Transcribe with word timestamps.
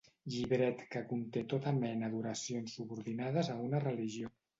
Llibret 0.35 0.79
que 0.93 1.01
conté 1.09 1.43
tota 1.51 1.73
mena 1.81 2.09
d'oracions 2.13 2.79
subordinades 2.79 3.53
a 3.57 3.59
una 3.67 3.83
religió. 3.85 4.33